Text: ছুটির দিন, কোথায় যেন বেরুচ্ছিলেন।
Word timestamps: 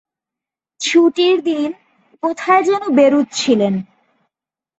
ছুটির 0.81 1.37
দিন, 1.43 1.69
কোথায় 2.23 2.63
যেন 2.63 2.83
বেরুচ্ছিলেন। 2.95 3.73